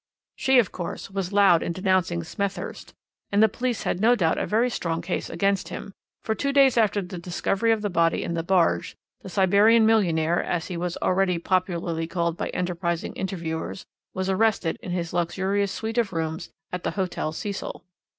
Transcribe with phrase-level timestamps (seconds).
[0.35, 2.95] "She, of course, was loud in denouncing Smethurst,
[3.31, 5.93] and the police had no doubt a very strong case against him,
[6.23, 10.43] for two days after the discovery of the body in the barge, the Siberian millionaire,
[10.43, 15.99] as he was already popularly called by enterprising interviewers, was arrested in his luxurious suite
[15.99, 17.83] of rooms at the Hotel Cecil.